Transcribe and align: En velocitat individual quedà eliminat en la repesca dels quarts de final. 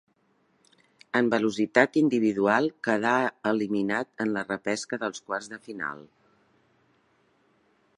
En 1.19 1.29
velocitat 1.33 1.99
individual 2.01 2.71
quedà 2.89 3.13
eliminat 3.53 4.27
en 4.27 4.35
la 4.39 4.45
repesca 4.49 5.03
dels 5.07 5.25
quarts 5.29 5.55
de 5.57 5.65
final. 5.69 6.05